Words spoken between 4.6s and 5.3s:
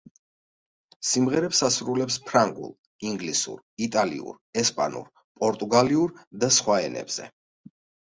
ესპანურ,